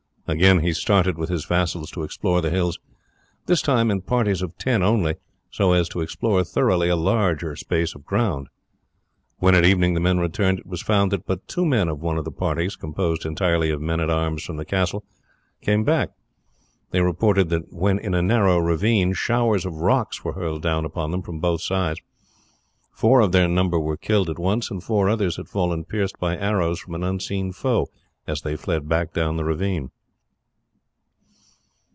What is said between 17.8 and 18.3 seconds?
in a